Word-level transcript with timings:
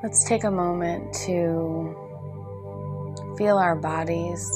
Let's 0.00 0.22
take 0.22 0.44
a 0.44 0.50
moment 0.50 1.12
to 1.26 1.96
feel 3.36 3.58
our 3.58 3.74
bodies. 3.74 4.48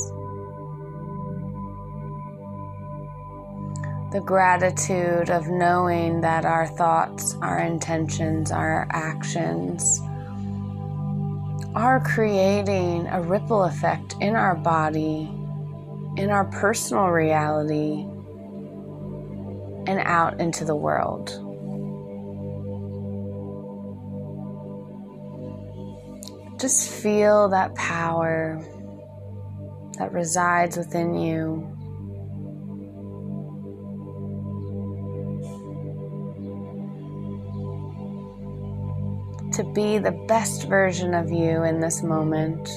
The 4.13 4.23
gratitude 4.25 5.31
of 5.31 5.49
knowing 5.49 6.21
that 6.21 6.45
our 6.45 6.69
thoughts, 6.69 7.35
our 7.43 7.59
intentions, 7.59 8.53
our 8.53 8.87
actions 8.93 10.01
are 11.75 11.99
creating 11.99 13.09
a 13.09 13.21
ripple 13.21 13.65
effect 13.65 14.15
in 14.21 14.37
our 14.37 14.55
body, 14.55 15.29
in 16.17 16.31
our 16.31 16.45
personal 16.45 17.09
reality, 17.09 18.07
and 19.91 19.99
out 20.05 20.41
into 20.41 20.65
the 20.65 20.77
world. 20.77 21.52
Just 26.63 26.91
feel 26.91 27.49
that 27.49 27.75
power 27.75 28.57
that 29.99 30.13
resides 30.13 30.77
within 30.77 31.13
you. 31.13 31.69
To 39.55 39.65
be 39.73 39.99
the 39.99 40.13
best 40.29 40.69
version 40.69 41.15
of 41.15 41.33
you 41.33 41.65
in 41.65 41.81
this 41.81 42.01
moment. 42.05 42.69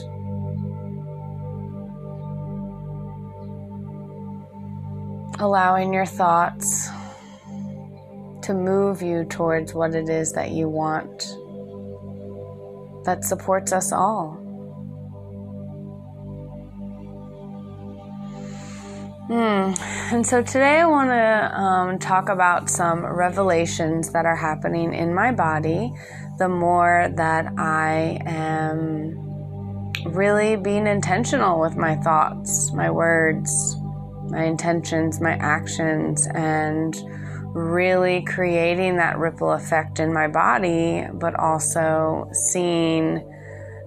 Allowing 5.40 5.94
your 5.94 6.08
thoughts 6.08 6.90
to 8.42 8.56
move 8.56 9.04
you 9.04 9.26
towards 9.26 9.76
what 9.76 9.94
it 9.94 10.10
is 10.10 10.32
that 10.32 10.50
you 10.50 10.68
want 10.68 11.38
that 13.06 13.24
supports 13.24 13.72
us 13.72 13.92
all. 13.92 14.42
Hmm. 19.28 19.74
And 20.14 20.26
so 20.26 20.44
today 20.44 20.82
I 20.82 20.86
want 20.86 21.10
to 21.10 21.60
um, 21.60 21.98
talk 21.98 22.30
about 22.30 22.70
some 22.70 23.04
revelations 23.04 24.12
that 24.12 24.26
are 24.26 24.36
happening 24.36 24.94
in 24.94 25.16
my 25.16 25.32
body 25.32 25.92
the 26.38 26.50
more 26.50 27.10
that 27.16 27.48
I 27.58 28.20
am 28.26 29.94
really 30.06 30.58
being 30.58 30.86
intentional 30.86 31.60
with 31.60 31.76
my 31.76 31.96
thoughts, 31.96 32.72
my 32.74 32.92
words, 32.92 33.76
my 34.30 34.44
intentions, 34.44 35.22
my 35.22 35.34
actions, 35.34 36.28
and 36.36 36.96
really 37.56 38.22
creating 38.22 38.98
that 38.98 39.18
ripple 39.18 39.54
effect 39.54 40.00
in 40.02 40.14
my 40.14 40.28
body, 40.28 41.08
but 41.14 41.34
also 41.40 42.30
seeing 42.34 43.26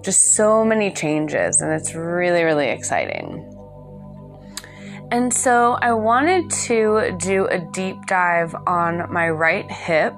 just 0.02 0.32
so 0.32 0.64
many 0.64 0.90
changes. 0.90 1.60
And 1.60 1.70
it's 1.72 1.94
really, 1.94 2.44
really 2.44 2.68
exciting. 2.68 3.44
And 5.10 5.32
so 5.32 5.72
I 5.82 5.92
wanted 5.92 6.50
to 6.66 7.16
do 7.20 7.46
a 7.46 7.58
deep 7.58 7.96
dive 8.06 8.54
on 8.66 9.12
my 9.12 9.28
right 9.28 9.70
hip. 9.70 10.14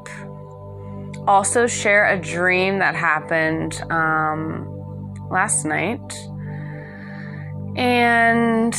Also, 1.26 1.66
share 1.66 2.08
a 2.08 2.20
dream 2.20 2.78
that 2.78 2.94
happened 2.94 3.80
um, 3.90 5.28
last 5.28 5.64
night. 5.64 6.00
And 7.76 8.74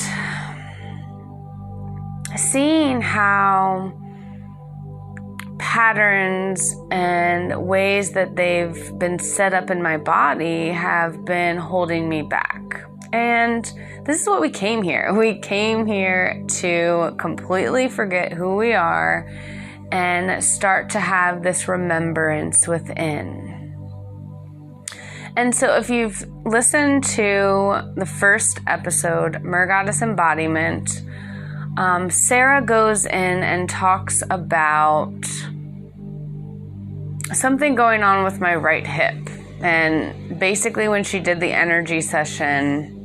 seeing 2.35 3.01
how 3.01 4.00
patterns 5.71 6.75
and 6.91 7.65
ways 7.65 8.11
that 8.11 8.35
they've 8.35 8.99
been 8.99 9.17
set 9.17 9.53
up 9.53 9.69
in 9.69 9.81
my 9.81 9.95
body 9.95 10.67
have 10.67 11.23
been 11.23 11.55
holding 11.55 12.09
me 12.09 12.21
back. 12.21 12.83
And 13.13 13.63
this 14.05 14.19
is 14.19 14.27
what 14.27 14.41
we 14.41 14.49
came 14.49 14.83
here. 14.83 15.13
We 15.17 15.39
came 15.39 15.85
here 15.85 16.43
to 16.59 17.15
completely 17.17 17.87
forget 17.87 18.33
who 18.33 18.57
we 18.57 18.73
are 18.73 19.29
and 19.93 20.43
start 20.43 20.89
to 20.89 20.99
have 20.99 21.41
this 21.41 21.69
remembrance 21.69 22.67
within. 22.67 23.31
And 25.37 25.55
so, 25.55 25.77
if 25.77 25.89
you've 25.89 26.21
listened 26.45 27.05
to 27.15 27.93
the 27.95 28.05
first 28.05 28.59
episode, 28.67 29.35
Mergoddess 29.35 30.01
Embodiment, 30.01 31.01
um, 31.77 32.09
Sarah 32.09 32.61
goes 32.61 33.05
in 33.05 33.43
and 33.43 33.69
talks 33.69 34.21
about 34.29 35.15
something 37.33 37.75
going 37.75 38.03
on 38.03 38.23
with 38.23 38.39
my 38.39 38.55
right 38.55 38.85
hip. 38.85 39.29
And 39.61 40.39
basically, 40.39 40.87
when 40.87 41.03
she 41.03 41.19
did 41.19 41.39
the 41.39 41.51
energy 41.51 42.01
session, 42.01 42.97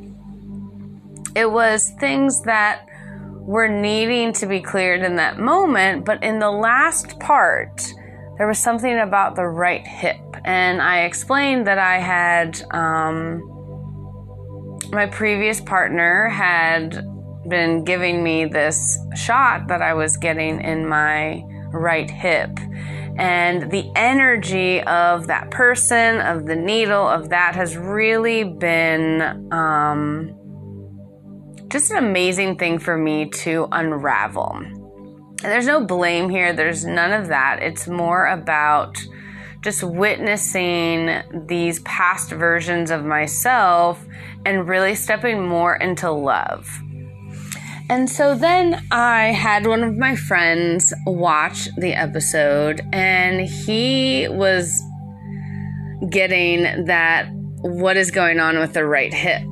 it 1.34 1.50
was 1.50 1.90
things 2.00 2.42
that 2.42 2.86
were 3.32 3.68
needing 3.68 4.32
to 4.32 4.46
be 4.46 4.60
cleared 4.60 5.02
in 5.02 5.16
that 5.16 5.38
moment. 5.38 6.04
But 6.04 6.22
in 6.22 6.38
the 6.38 6.50
last 6.50 7.20
part, 7.20 7.92
there 8.38 8.46
was 8.46 8.58
something 8.58 8.98
about 8.98 9.36
the 9.36 9.46
right 9.46 9.86
hip. 9.86 10.20
And 10.44 10.80
I 10.80 11.02
explained 11.02 11.66
that 11.66 11.78
I 11.78 11.98
had, 11.98 12.62
um, 12.70 13.40
my 14.90 15.06
previous 15.06 15.60
partner 15.60 16.28
had 16.28 17.04
been 17.48 17.84
giving 17.84 18.22
me 18.22 18.44
this 18.46 18.98
shot 19.14 19.68
that 19.68 19.82
I 19.82 19.94
was 19.94 20.16
getting 20.16 20.60
in 20.60 20.88
my 20.88 21.42
right 21.76 22.10
hip 22.10 22.58
and 23.18 23.70
the 23.70 23.90
energy 23.96 24.82
of 24.82 25.26
that 25.28 25.50
person, 25.50 26.20
of 26.20 26.46
the 26.46 26.56
needle, 26.56 27.08
of 27.08 27.30
that 27.30 27.54
has 27.54 27.76
really 27.76 28.44
been 28.44 29.50
um, 29.52 30.34
just 31.68 31.90
an 31.90 31.96
amazing 31.96 32.58
thing 32.58 32.78
for 32.78 32.96
me 32.96 33.30
to 33.30 33.68
unravel. 33.72 34.50
And 34.54 35.52
there's 35.52 35.66
no 35.66 35.84
blame 35.84 36.28
here, 36.28 36.52
there's 36.52 36.84
none 36.84 37.12
of 37.12 37.28
that. 37.28 37.62
It's 37.62 37.88
more 37.88 38.26
about 38.26 38.98
just 39.62 39.82
witnessing 39.82 41.22
these 41.46 41.80
past 41.80 42.30
versions 42.30 42.90
of 42.90 43.04
myself 43.04 44.04
and 44.44 44.68
really 44.68 44.94
stepping 44.94 45.46
more 45.46 45.76
into 45.76 46.10
love. 46.10 46.68
And 47.88 48.10
so 48.10 48.34
then 48.34 48.82
I 48.90 49.26
had 49.26 49.66
one 49.66 49.84
of 49.84 49.96
my 49.96 50.16
friends 50.16 50.92
watch 51.06 51.68
the 51.76 51.94
episode, 51.94 52.80
and 52.92 53.48
he 53.48 54.26
was 54.28 54.82
getting 56.10 56.86
that 56.86 57.28
what 57.60 57.96
is 57.96 58.10
going 58.10 58.40
on 58.40 58.58
with 58.58 58.72
the 58.72 58.84
right 58.84 59.14
hip. 59.14 59.46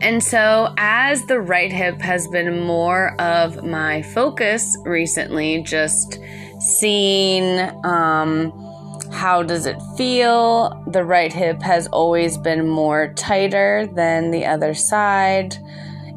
And 0.00 0.22
so, 0.22 0.72
as 0.76 1.26
the 1.26 1.40
right 1.40 1.72
hip 1.72 2.00
has 2.02 2.28
been 2.28 2.62
more 2.62 3.20
of 3.20 3.64
my 3.64 4.02
focus 4.02 4.76
recently, 4.84 5.64
just 5.64 6.20
seeing 6.60 7.58
um, 7.84 8.52
how 9.10 9.42
does 9.42 9.66
it 9.66 9.80
feel, 9.96 10.84
the 10.92 11.02
right 11.02 11.32
hip 11.32 11.62
has 11.62 11.88
always 11.88 12.38
been 12.38 12.68
more 12.68 13.12
tighter 13.14 13.88
than 13.92 14.30
the 14.30 14.46
other 14.46 14.72
side 14.72 15.58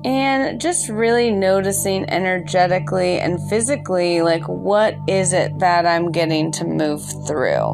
and 0.05 0.61
just 0.61 0.89
really 0.89 1.31
noticing 1.31 2.09
energetically 2.09 3.19
and 3.19 3.39
physically 3.49 4.21
like 4.21 4.47
what 4.47 4.95
is 5.07 5.33
it 5.33 5.59
that 5.59 5.85
I'm 5.85 6.11
getting 6.11 6.51
to 6.53 6.65
move 6.65 7.03
through. 7.27 7.73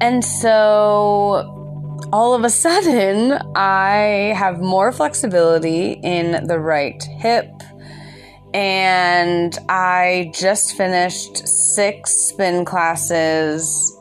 And 0.00 0.24
so 0.24 1.54
all 2.12 2.34
of 2.34 2.44
a 2.44 2.50
sudden, 2.64 3.32
I 3.54 4.34
have 4.36 4.60
more 4.60 4.92
flexibility 4.92 5.92
in 5.92 6.46
the 6.46 6.58
right 6.58 7.02
hip. 7.02 7.50
And 8.54 9.56
I 9.68 10.32
just 10.34 10.76
finished 10.76 11.46
six 11.46 12.12
spin 12.12 12.64
classes 12.64 13.97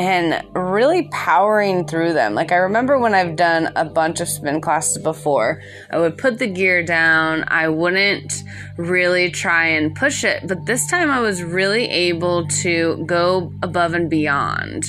and 0.00 0.42
really 0.56 1.08
powering 1.12 1.86
through 1.86 2.14
them. 2.14 2.34
Like 2.34 2.52
I 2.52 2.56
remember 2.56 2.98
when 2.98 3.12
I've 3.12 3.36
done 3.36 3.70
a 3.76 3.84
bunch 3.84 4.20
of 4.20 4.28
spin 4.28 4.62
classes 4.62 4.96
before, 4.96 5.60
I 5.90 5.98
would 5.98 6.16
put 6.16 6.38
the 6.38 6.46
gear 6.46 6.82
down, 6.82 7.44
I 7.48 7.68
wouldn't 7.68 8.32
really 8.78 9.30
try 9.30 9.66
and 9.66 9.94
push 9.94 10.24
it, 10.24 10.48
but 10.48 10.64
this 10.64 10.90
time 10.90 11.10
I 11.10 11.20
was 11.20 11.42
really 11.42 11.84
able 11.84 12.46
to 12.62 13.04
go 13.04 13.52
above 13.62 13.92
and 13.92 14.08
beyond. 14.08 14.86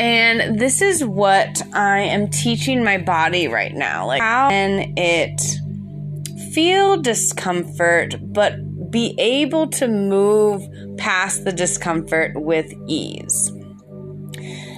And 0.00 0.58
this 0.58 0.82
is 0.82 1.04
what 1.04 1.62
I 1.72 2.00
am 2.00 2.28
teaching 2.28 2.82
my 2.82 2.98
body 2.98 3.46
right 3.46 3.72
now. 3.72 4.08
Like 4.08 4.22
how 4.22 4.48
can 4.48 4.94
it 4.96 5.40
feel 6.52 7.00
discomfort 7.00 8.16
but 8.20 8.56
be 8.90 9.14
able 9.18 9.68
to 9.68 9.86
move 9.86 10.62
past 10.98 11.44
the 11.44 11.52
discomfort 11.52 12.32
with 12.34 12.74
ease. 12.88 13.52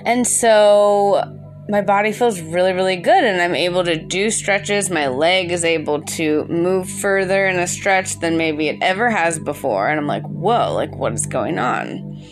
And 0.04 0.26
so 0.26 1.22
my 1.68 1.80
body 1.80 2.12
feels 2.12 2.40
really, 2.40 2.72
really 2.72 2.96
good, 2.96 3.24
and 3.24 3.40
I'm 3.40 3.54
able 3.54 3.84
to 3.84 3.96
do 3.96 4.30
stretches. 4.30 4.90
My 4.90 5.08
leg 5.08 5.50
is 5.50 5.64
able 5.64 6.02
to 6.02 6.44
move 6.44 6.88
further 6.88 7.46
in 7.46 7.58
a 7.58 7.66
stretch 7.66 8.20
than 8.20 8.36
maybe 8.36 8.68
it 8.68 8.78
ever 8.82 9.08
has 9.08 9.38
before. 9.38 9.88
And 9.88 9.98
I'm 9.98 10.06
like, 10.06 10.24
whoa, 10.24 10.74
like, 10.74 10.94
what 10.94 11.14
is 11.14 11.24
going 11.26 11.58
on? 11.58 12.22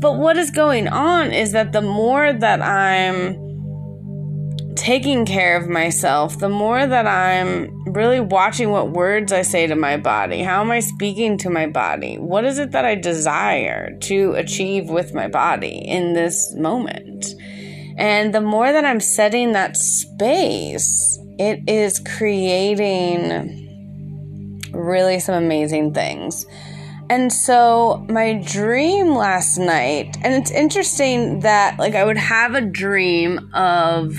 But 0.00 0.18
what 0.18 0.36
is 0.36 0.50
going 0.50 0.88
on 0.88 1.32
is 1.32 1.52
that 1.52 1.72
the 1.72 1.82
more 1.82 2.32
that 2.32 2.60
I'm 2.60 3.38
taking 4.74 5.24
care 5.24 5.56
of 5.56 5.68
myself, 5.68 6.38
the 6.40 6.48
more 6.48 6.84
that 6.84 7.06
I'm 7.06 7.73
really 7.94 8.20
watching 8.20 8.70
what 8.70 8.90
words 8.90 9.32
I 9.32 9.42
say 9.42 9.66
to 9.66 9.76
my 9.76 9.96
body. 9.96 10.42
How 10.42 10.60
am 10.60 10.70
I 10.70 10.80
speaking 10.80 11.38
to 11.38 11.50
my 11.50 11.66
body? 11.66 12.16
What 12.18 12.44
is 12.44 12.58
it 12.58 12.72
that 12.72 12.84
I 12.84 12.96
desire 12.96 13.96
to 14.00 14.32
achieve 14.32 14.90
with 14.90 15.14
my 15.14 15.28
body 15.28 15.78
in 15.78 16.12
this 16.12 16.52
moment? 16.54 17.26
And 17.96 18.34
the 18.34 18.40
more 18.40 18.72
that 18.72 18.84
I'm 18.84 19.00
setting 19.00 19.52
that 19.52 19.76
space, 19.76 21.18
it 21.38 21.68
is 21.68 22.00
creating 22.00 23.62
really 24.72 25.20
some 25.20 25.36
amazing 25.36 25.94
things. 25.94 26.46
And 27.10 27.32
so 27.32 28.04
my 28.08 28.34
dream 28.34 29.14
last 29.14 29.58
night, 29.58 30.16
and 30.22 30.34
it's 30.34 30.50
interesting 30.50 31.40
that 31.40 31.78
like 31.78 31.94
I 31.94 32.04
would 32.04 32.16
have 32.16 32.54
a 32.54 32.60
dream 32.60 33.50
of 33.54 34.16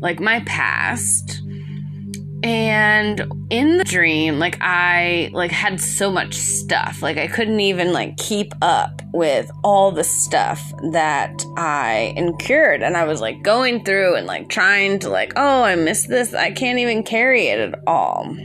like 0.00 0.20
my 0.20 0.40
past 0.46 1.42
and 2.44 3.20
in 3.50 3.78
the 3.78 3.84
dream 3.84 4.38
like 4.38 4.56
i 4.60 5.28
like 5.32 5.50
had 5.50 5.80
so 5.80 6.10
much 6.10 6.34
stuff. 6.34 7.02
Like 7.02 7.16
i 7.16 7.26
couldn't 7.26 7.60
even 7.60 7.92
like 7.92 8.16
keep 8.16 8.52
up 8.62 9.02
with 9.12 9.50
all 9.64 9.90
the 9.90 10.04
stuff 10.04 10.62
that 10.92 11.44
i 11.56 12.12
incurred 12.16 12.82
and 12.82 12.96
i 12.96 13.04
was 13.04 13.20
like 13.20 13.42
going 13.42 13.84
through 13.84 14.14
and 14.14 14.26
like 14.26 14.48
trying 14.48 14.98
to 15.00 15.08
like 15.08 15.32
oh 15.36 15.62
i 15.62 15.74
missed 15.74 16.08
this. 16.08 16.34
I 16.34 16.52
can't 16.52 16.78
even 16.78 17.02
carry 17.02 17.48
it 17.48 17.60
at 17.60 17.80
all. 17.86 18.36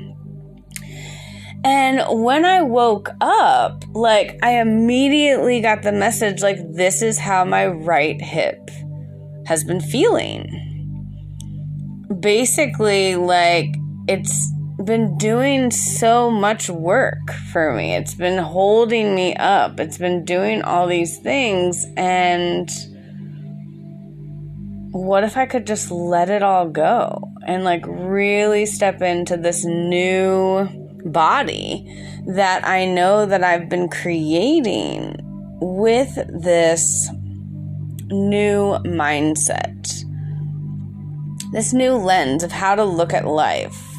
And 1.66 2.02
when 2.24 2.44
I 2.44 2.62
woke 2.62 3.10
up, 3.22 3.86
like, 3.94 4.38
I 4.44 4.60
immediately 4.60 5.62
got 5.62 5.82
the 5.82 5.94
message, 5.94 6.42
like, 6.42 6.58
this 6.74 7.02
is 7.02 7.18
how 7.18 7.46
my 7.46 7.68
right 7.68 8.22
hip 8.22 8.70
has 9.46 9.64
been 9.64 9.80
feeling. 9.80 10.46
Basically 12.20 13.16
like 13.16 13.74
it's 14.08 14.52
been 14.84 15.18
doing 15.18 15.72
so 15.72 16.30
much 16.30 16.70
work 16.70 17.32
for 17.52 17.74
me. 17.74 17.96
It's 17.96 18.16
been 18.16 18.38
holding 18.38 19.16
me 19.16 19.36
up. 19.36 19.80
It's 19.80 19.98
been 19.98 20.26
doing 20.26 20.62
all 20.62 20.88
these 20.88 21.20
things 21.20 21.86
and 21.96 22.70
what 24.92 25.24
if 25.24 25.38
I 25.38 25.46
could 25.46 25.66
just 25.66 25.90
let 25.90 26.30
it 26.30 26.44
all 26.44 26.70
go 26.70 27.32
and 27.48 27.64
like 27.64 27.84
really 27.88 28.66
step 28.66 29.02
into 29.02 29.38
this 29.38 29.66
new 29.66 30.68
body 31.06 31.86
that 32.28 32.66
I 32.68 32.86
know 32.86 33.26
that 33.26 33.44
I've 33.44 33.70
been 33.70 33.90
creating 33.90 35.20
with 35.60 36.16
this 36.44 37.10
new 38.12 38.78
mindset 38.86 40.04
this 41.54 41.72
new 41.72 41.94
lens 41.94 42.44
of 42.44 42.52
how 42.52 42.74
to 42.74 42.84
look 42.84 43.14
at 43.14 43.28
life. 43.28 43.93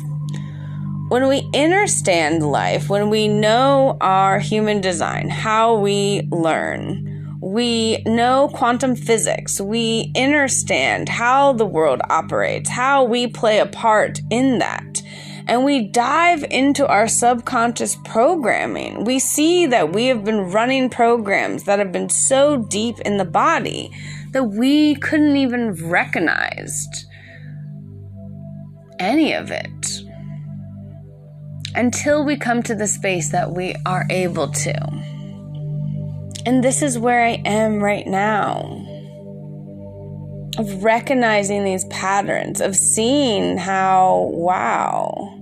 When 1.14 1.28
we 1.28 1.48
understand 1.54 2.42
life, 2.42 2.90
when 2.90 3.08
we 3.08 3.28
know 3.28 3.96
our 4.00 4.40
human 4.40 4.80
design, 4.80 5.30
how 5.30 5.76
we 5.76 6.26
learn, 6.32 7.38
we 7.40 8.02
know 8.04 8.50
quantum 8.52 8.96
physics, 8.96 9.60
we 9.60 10.10
understand 10.16 11.08
how 11.08 11.52
the 11.52 11.66
world 11.66 12.00
operates, 12.10 12.68
how 12.68 13.04
we 13.04 13.28
play 13.28 13.60
a 13.60 13.66
part 13.66 14.18
in 14.28 14.58
that 14.58 15.02
and 15.46 15.64
we 15.64 15.86
dive 15.86 16.44
into 16.50 16.84
our 16.88 17.06
subconscious 17.06 17.96
programming, 18.04 19.04
we 19.04 19.20
see 19.20 19.66
that 19.66 19.92
we 19.92 20.06
have 20.06 20.24
been 20.24 20.50
running 20.50 20.90
programs 20.90 21.62
that 21.62 21.78
have 21.78 21.92
been 21.92 22.08
so 22.08 22.56
deep 22.56 22.98
in 23.02 23.18
the 23.18 23.24
body 23.24 23.88
that 24.32 24.42
we 24.42 24.96
couldn't 24.96 25.36
even 25.36 25.74
recognize 25.88 26.88
any 28.98 29.32
of 29.32 29.52
it 29.52 30.03
until 31.74 32.24
we 32.24 32.36
come 32.36 32.62
to 32.62 32.74
the 32.74 32.86
space 32.86 33.30
that 33.30 33.52
we 33.52 33.74
are 33.84 34.06
able 34.10 34.48
to. 34.48 34.74
And 36.46 36.62
this 36.62 36.82
is 36.82 36.98
where 36.98 37.24
I 37.24 37.42
am 37.44 37.82
right 37.82 38.06
now 38.06 38.84
of 40.58 40.84
recognizing 40.84 41.64
these 41.64 41.84
patterns, 41.86 42.60
of 42.60 42.76
seeing 42.76 43.56
how, 43.56 44.30
wow, 44.32 45.34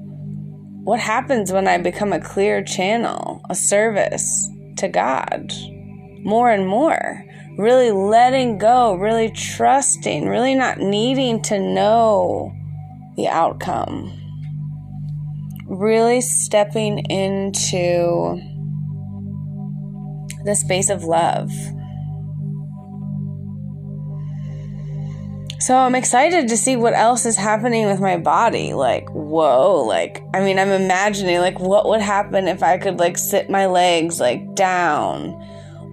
what 0.84 1.00
happens 1.00 1.52
when 1.52 1.68
I 1.68 1.78
become 1.78 2.12
a 2.12 2.20
clear 2.20 2.62
channel, 2.64 3.42
a 3.50 3.54
service 3.54 4.48
to 4.78 4.88
God 4.88 5.52
more 6.22 6.50
and 6.50 6.66
more. 6.66 7.24
Really 7.58 7.90
letting 7.90 8.56
go, 8.56 8.94
really 8.94 9.30
trusting, 9.30 10.26
really 10.26 10.54
not 10.54 10.78
needing 10.78 11.42
to 11.42 11.58
know 11.58 12.52
the 13.16 13.28
outcome. 13.28 14.21
Really 15.74 16.20
stepping 16.20 16.98
into 16.98 18.38
the 20.44 20.54
space 20.54 20.90
of 20.90 21.04
love. 21.04 21.50
So 25.60 25.74
I'm 25.74 25.94
excited 25.94 26.48
to 26.48 26.58
see 26.58 26.76
what 26.76 26.92
else 26.92 27.24
is 27.24 27.36
happening 27.36 27.86
with 27.86 28.00
my 28.00 28.18
body. 28.18 28.74
Like, 28.74 29.08
whoa, 29.10 29.82
like, 29.86 30.22
I 30.34 30.40
mean, 30.44 30.58
I'm 30.58 30.68
imagining, 30.68 31.38
like, 31.38 31.58
what 31.58 31.88
would 31.88 32.02
happen 32.02 32.48
if 32.48 32.62
I 32.62 32.76
could, 32.76 32.98
like, 32.98 33.16
sit 33.16 33.48
my 33.48 33.64
legs, 33.64 34.20
like, 34.20 34.54
down? 34.54 35.32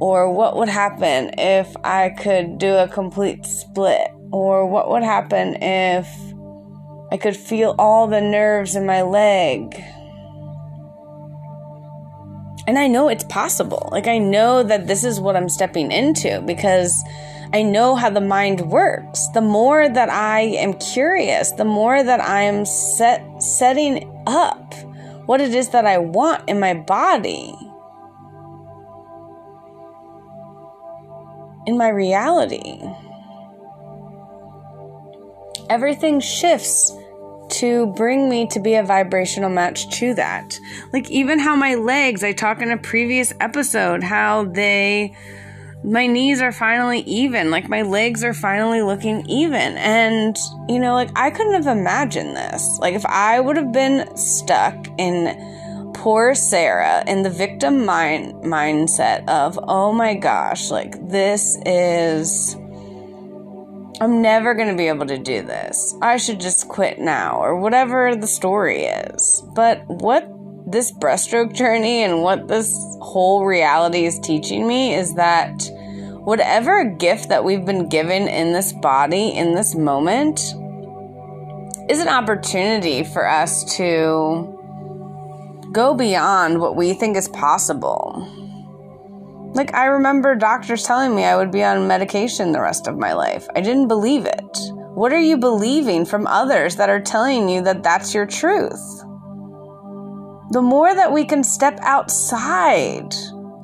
Or 0.01 0.29
what 0.29 0.57
would 0.57 0.69
happen 0.69 1.31
if 1.37 1.73
I 1.85 2.09
could 2.09 2.57
do 2.57 2.75
a 2.75 2.87
complete 2.89 3.45
split? 3.45 4.09
Or 4.31 4.65
what 4.65 4.89
would 4.89 5.03
happen 5.03 5.55
if 5.61 6.07
I 7.11 7.17
could 7.17 7.35
feel 7.35 7.75
all 7.79 8.07
the 8.07 8.21
nerves 8.21 8.75
in 8.75 8.85
my 8.85 9.01
leg. 9.01 9.83
And 12.67 12.77
I 12.77 12.88
know 12.88 13.09
it's 13.09 13.23
possible. 13.23 13.89
Like, 13.91 14.07
I 14.07 14.19
know 14.19 14.61
that 14.61 14.85
this 14.85 15.03
is 15.03 15.19
what 15.19 15.35
I'm 15.35 15.50
stepping 15.50 15.91
into 15.91 16.41
because 16.41 17.03
I 17.51 17.63
know 17.63 17.95
how 17.95 18.11
the 18.11 18.21
mind 18.21 18.61
works. 18.61 19.27
The 19.33 19.41
more 19.41 19.89
that 19.89 20.09
I 20.09 20.41
am 20.41 20.73
curious, 20.73 21.51
the 21.53 21.65
more 21.65 22.03
that 22.03 22.21
I 22.21 22.44
am 22.44 22.65
set, 22.65 23.41
setting 23.41 24.23
up 24.27 24.75
what 25.25 25.41
it 25.41 25.56
is 25.56 25.69
that 25.69 25.88
I 25.88 25.97
want 25.97 26.47
in 26.47 26.59
my 26.59 26.75
body, 26.75 27.56
in 31.65 31.75
my 31.75 31.89
reality 31.89 32.79
everything 35.69 36.19
shifts 36.19 36.94
to 37.49 37.88
bring 37.95 38.30
me 38.30 38.47
to 38.47 38.59
be 38.59 38.76
a 38.76 38.83
vibrational 38.83 39.49
match 39.49 39.90
to 39.97 40.14
that. 40.14 40.59
Like 40.94 41.09
even 41.09 41.40
how 41.40 41.56
my 41.56 41.76
legs, 41.76 42.23
I 42.23 42.31
talked 42.31 42.61
in 42.61 42.71
a 42.71 42.78
previous 42.78 43.33
episode 43.40 44.04
how 44.04 44.45
they 44.45 45.16
my 45.81 46.07
knees 46.07 46.42
are 46.42 46.52
finally 46.52 46.99
even, 47.02 47.52
like 47.52 47.69
my 47.69 47.83
legs 47.83 48.21
are 48.23 48.33
finally 48.33 48.81
looking 48.81 49.26
even. 49.30 49.78
And 49.78 50.38
you 50.68 50.80
know, 50.80 50.94
like 50.94 51.09
I 51.16 51.30
couldn't 51.30 51.54
have 51.54 51.68
imagined 51.68 52.35
this. 52.35 52.78
Like 52.80 52.95
if 52.95 53.06
I 53.06 53.40
would 53.40 53.57
have 53.57 53.71
been 53.71 54.16
stuck 54.18 54.76
in 54.97 55.92
poor 55.94 56.35
Sarah 56.35 57.04
in 57.07 57.23
the 57.23 57.30
victim 57.30 57.85
mind 57.85 58.33
mindset 58.44 59.28
of, 59.28 59.57
"Oh 59.64 59.94
my 59.94 60.16
gosh, 60.16 60.69
like 60.69 61.09
this 61.09 61.57
is 61.66 62.56
I'm 64.01 64.21
never 64.21 64.53
going 64.53 64.69
to 64.69 64.77
be 64.77 64.87
able 64.87 65.07
to 65.07 65.18
do 65.18 65.41
this. 65.41 65.94
I 66.01 66.15
should 66.15 66.39
just 66.39 66.69
quit 66.69 66.99
now, 66.99 67.37
or 67.41 67.59
whatever 67.59 68.15
the 68.15 68.27
story 68.27 68.83
is. 68.83 69.44
But 69.53 69.83
what 69.87 70.25
this 70.71 70.91
breaststroke 70.91 71.53
journey 71.53 72.03
and 72.03 72.21
what 72.21 72.47
this 72.47 72.71
whole 73.01 73.45
reality 73.45 74.06
is 74.06 74.18
teaching 74.19 74.65
me 74.68 74.94
is 74.94 75.15
that 75.15 75.69
whatever 76.23 76.85
gift 76.85 77.27
that 77.27 77.44
we've 77.44 77.65
been 77.65 77.89
given 77.89 78.29
in 78.29 78.53
this 78.53 78.71
body, 78.71 79.29
in 79.29 79.53
this 79.53 79.75
moment, 79.75 80.39
is 81.89 81.99
an 81.99 82.07
opportunity 82.07 83.03
for 83.03 83.27
us 83.27 83.75
to 83.75 84.56
go 85.73 85.94
beyond 85.94 86.61
what 86.61 86.77
we 86.77 86.94
think 86.94 87.18
is 87.18 87.27
possible 87.27 88.38
like, 89.53 89.73
I 89.73 89.85
remember 89.85 90.35
doctors 90.35 90.83
telling 90.83 91.15
me 91.15 91.23
I 91.23 91.35
would 91.35 91.51
be 91.51 91.63
on 91.63 91.87
medication 91.87 92.51
the 92.51 92.61
rest 92.61 92.87
of 92.87 92.97
my 92.97 93.13
life. 93.13 93.47
I 93.56 93.61
didn't 93.61 93.87
believe 93.87 94.25
it. 94.25 94.57
What 94.94 95.11
are 95.11 95.19
you 95.19 95.37
believing 95.37 96.06
from 96.06 96.27
others 96.27 96.75
that 96.75 96.89
are 96.89 97.01
telling 97.01 97.49
you 97.49 97.61
that 97.63 97.83
that's 97.83 98.13
your 98.13 98.25
truth? 98.25 98.99
The 100.51 100.61
more 100.61 100.94
that 100.94 101.11
we 101.11 101.25
can 101.25 101.44
step 101.44 101.79
outside 101.81 103.13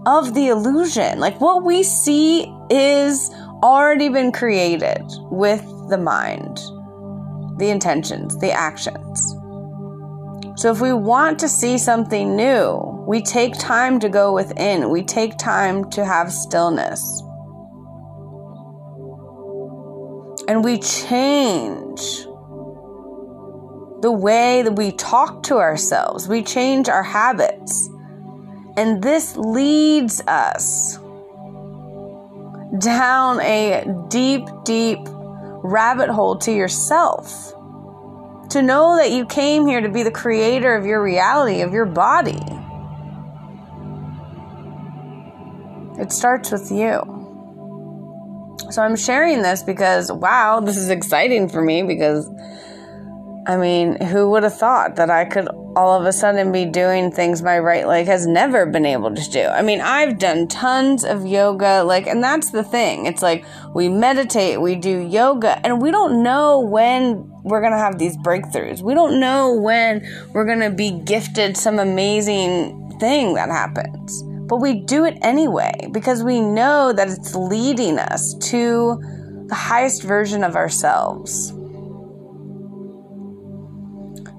of 0.06 0.34
the 0.34 0.50
illusion, 0.50 1.20
like 1.20 1.40
what 1.42 1.64
we 1.64 1.84
see 1.84 2.52
is 2.70 3.30
already 3.64 4.10
been 4.10 4.32
created 4.32 5.04
with 5.32 5.64
the 5.90 5.98
mind, 5.98 6.58
the 7.60 7.70
intentions, 7.70 8.38
the 8.40 8.52
actions. 8.52 9.36
So 10.56 10.72
if 10.72 10.80
we 10.80 10.94
want 10.94 11.40
to 11.40 11.50
see 11.50 11.78
something 11.78 12.36
new, 12.36 13.04
we 13.06 13.22
take 13.22 13.58
time 13.60 14.00
to 14.00 14.08
go 14.08 14.34
within, 14.34 14.90
we 14.90 15.04
take 15.04 15.38
time 15.38 15.90
to 15.92 16.06
have 16.06 16.32
stillness. 16.32 17.22
And 20.48 20.64
we 20.64 20.80
change 20.80 22.26
the 24.02 24.12
way 24.12 24.62
that 24.62 24.74
we 24.74 24.92
talk 24.94 25.44
to 25.44 25.56
ourselves, 25.56 26.28
we 26.28 26.42
change 26.42 26.88
our 26.88 27.04
habits. 27.04 27.90
And 28.78 29.02
this 29.04 29.36
leads 29.36 30.22
us 30.28 30.98
down 32.80 33.42
a 33.42 33.86
deep, 34.10 34.44
deep 34.64 35.00
rabbit 35.64 36.10
hole 36.10 36.38
to 36.38 36.52
yourself. 36.52 37.54
To 38.50 38.62
know 38.62 38.96
that 38.98 39.12
you 39.12 39.26
came 39.26 39.68
here 39.68 39.82
to 39.82 39.90
be 39.90 40.04
the 40.04 40.12
creator 40.12 40.76
of 40.76 40.86
your 40.86 41.04
reality, 41.04 41.62
of 41.62 41.74
your 41.74 41.86
body. 41.86 42.42
It 46.00 46.12
starts 46.12 46.52
with 46.52 46.72
you. 46.72 47.12
So 48.72 48.82
I'm 48.82 48.96
sharing 48.96 49.42
this 49.42 49.64
because, 49.64 50.12
wow, 50.12 50.60
this 50.60 50.78
is 50.78 50.90
exciting 50.90 51.50
for 51.50 51.62
me 51.62 51.84
because 51.84 52.30
I 53.48 53.58
mean, 53.58 54.02
who 54.02 54.30
would 54.32 54.44
have 54.44 54.58
thought 54.58 54.96
that 54.96 55.12
I 55.12 55.26
could 55.26 55.48
all 55.76 56.00
of 56.00 56.06
a 56.06 56.14
sudden 56.14 56.52
be 56.52 56.66
doing 56.66 57.12
things 57.12 57.42
my 57.42 57.60
right 57.60 57.88
leg 57.88 58.08
has 58.08 58.26
never 58.26 58.66
been 58.66 58.86
able 58.86 59.14
to 59.14 59.32
do? 59.32 59.44
I 59.46 59.62
mean, 59.62 59.82
I've 59.82 60.18
done 60.18 60.48
tons 60.48 61.04
of 61.04 61.26
yoga, 61.26 61.84
like, 61.84 62.08
and 62.08 62.24
that's 62.24 62.52
the 62.52 62.64
thing. 62.64 63.06
It's 63.06 63.22
like 63.22 63.46
we 63.74 63.90
meditate, 63.90 64.62
we 64.62 64.76
do 64.76 65.00
yoga, 65.00 65.60
and 65.66 65.82
we 65.82 65.92
don't 65.92 66.24
know 66.24 66.60
when 66.60 67.30
we're 67.44 67.62
to 67.74 67.78
have 67.78 68.00
these 68.00 68.18
breakthroughs. 68.18 68.82
We 68.82 68.94
don't 68.94 69.20
know 69.20 69.54
when 69.54 70.06
we're 70.34 70.46
to 70.62 70.72
be 70.72 70.92
gifted 70.92 71.56
some 71.58 71.80
amazing 71.80 72.98
thing 73.00 73.34
that 73.36 73.50
happens. 73.50 74.24
But 74.48 74.58
we 74.58 74.76
do 74.76 75.06
it 75.06 75.18
anyway 75.22 75.90
because 75.92 76.24
we 76.24 76.40
know 76.40 76.94
that 76.94 77.10
it's 77.10 77.36
leading 77.36 77.98
us 77.98 78.36
to 78.50 79.02
the 79.48 79.56
highest 79.56 80.04
version 80.04 80.44
of 80.44 80.56
ourselves. 80.56 81.52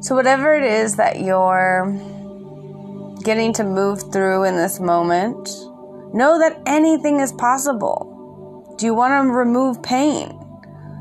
So, 0.00 0.14
whatever 0.14 0.54
it 0.54 0.64
is 0.64 0.96
that 0.96 1.20
you're 1.20 1.90
getting 3.24 3.52
to 3.54 3.64
move 3.64 4.12
through 4.12 4.44
in 4.44 4.56
this 4.56 4.78
moment, 4.78 5.48
know 6.14 6.38
that 6.38 6.60
anything 6.66 7.20
is 7.20 7.32
possible. 7.32 8.74
Do 8.78 8.86
you 8.86 8.94
want 8.94 9.12
to 9.12 9.32
remove 9.32 9.82
pain? 9.82 10.38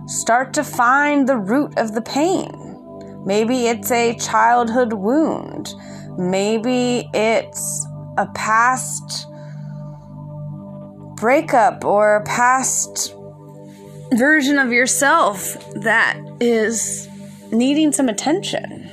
Start 0.07 0.53
to 0.53 0.63
find 0.63 1.27
the 1.27 1.37
root 1.37 1.77
of 1.77 1.93
the 1.93 2.01
pain. 2.01 3.23
Maybe 3.25 3.67
it's 3.67 3.91
a 3.91 4.15
childhood 4.17 4.93
wound. 4.93 5.73
Maybe 6.17 7.09
it's 7.13 7.85
a 8.17 8.27
past 8.27 9.27
breakup 11.15 11.83
or 11.83 12.23
past 12.25 13.13
version 14.13 14.57
of 14.57 14.71
yourself 14.71 15.57
that 15.75 16.17
is 16.39 17.09
needing 17.57 17.91
some 17.91 18.09
attention. 18.09 18.89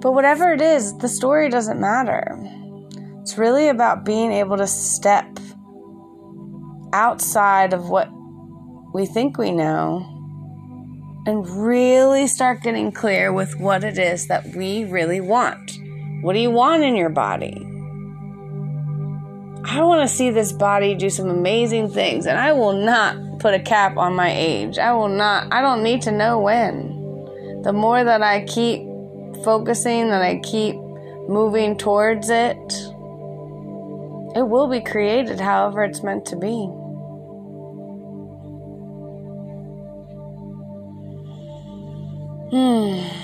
But 0.00 0.12
whatever 0.12 0.52
it 0.52 0.60
is, 0.60 0.96
the 0.98 1.08
story 1.08 1.50
doesn't 1.50 1.78
matter. 1.78 2.38
It's 3.20 3.36
really 3.36 3.68
about 3.68 4.04
being 4.04 4.32
able 4.32 4.56
to 4.56 4.66
step 4.66 5.38
outside 6.92 7.72
of 7.72 7.90
what 7.90 8.08
we 8.92 9.06
think 9.06 9.38
we 9.38 9.52
know 9.52 10.06
and 11.26 11.46
really 11.48 12.26
start 12.26 12.62
getting 12.62 12.90
clear 12.90 13.32
with 13.32 13.60
what 13.60 13.84
it 13.84 13.98
is 13.98 14.26
that 14.28 14.46
we 14.56 14.84
really 14.84 15.20
want. 15.20 15.72
What 16.22 16.32
do 16.32 16.38
you 16.40 16.50
want 16.50 16.82
in 16.82 16.96
your 16.96 17.10
body? 17.10 17.69
I 19.64 19.82
want 19.82 20.08
to 20.08 20.14
see 20.14 20.30
this 20.30 20.52
body 20.52 20.94
do 20.94 21.10
some 21.10 21.28
amazing 21.28 21.90
things, 21.90 22.26
and 22.26 22.38
I 22.38 22.52
will 22.52 22.72
not 22.72 23.38
put 23.40 23.54
a 23.54 23.60
cap 23.60 23.96
on 23.96 24.14
my 24.14 24.32
age. 24.32 24.78
I 24.78 24.92
will 24.92 25.08
not, 25.08 25.52
I 25.52 25.60
don't 25.60 25.82
need 25.82 26.02
to 26.02 26.12
know 26.12 26.40
when. 26.40 27.62
The 27.62 27.72
more 27.72 28.02
that 28.02 28.22
I 28.22 28.44
keep 28.44 28.82
focusing, 29.44 30.08
that 30.10 30.22
I 30.22 30.38
keep 30.38 30.76
moving 31.28 31.76
towards 31.76 32.30
it, 32.30 32.56
it 34.34 34.48
will 34.48 34.68
be 34.68 34.80
created 34.80 35.40
however 35.40 35.84
it's 35.84 36.02
meant 36.02 36.24
to 36.26 36.36
be. 36.36 36.66
Hmm. 42.50 43.20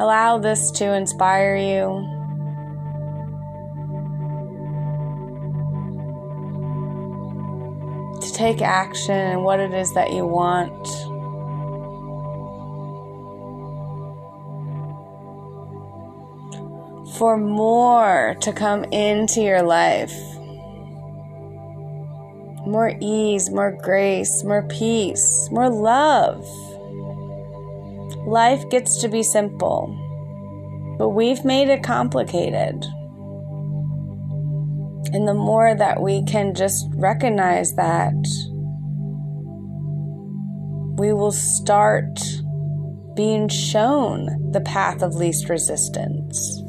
Allow 0.00 0.38
this 0.38 0.70
to 0.72 0.94
inspire 0.94 1.56
you. 1.56 2.21
Take 8.42 8.60
action 8.60 9.14
and 9.14 9.44
what 9.44 9.60
it 9.60 9.72
is 9.72 9.94
that 9.94 10.12
you 10.12 10.26
want. 10.26 10.88
for 17.18 17.36
more 17.36 18.34
to 18.40 18.52
come 18.52 18.82
into 18.84 19.40
your 19.40 19.62
life. 19.62 20.16
More 22.66 22.96
ease, 23.00 23.48
more 23.50 23.78
grace, 23.80 24.42
more 24.42 24.66
peace, 24.68 25.48
more 25.52 25.68
love. 25.68 26.42
Life 28.26 28.68
gets 28.70 28.96
to 29.02 29.08
be 29.08 29.22
simple, 29.22 29.94
but 30.98 31.10
we've 31.10 31.44
made 31.44 31.68
it 31.68 31.84
complicated. 31.84 32.84
And 35.12 35.28
the 35.28 35.34
more 35.34 35.74
that 35.74 36.00
we 36.00 36.24
can 36.24 36.54
just 36.54 36.86
recognize 36.94 37.74
that, 37.74 38.14
we 40.98 41.12
will 41.12 41.32
start 41.32 42.18
being 43.14 43.48
shown 43.48 44.50
the 44.52 44.60
path 44.60 45.02
of 45.02 45.14
least 45.14 45.48
resistance. 45.48 46.62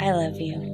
I 0.00 0.12
love 0.12 0.40
you. 0.40 0.69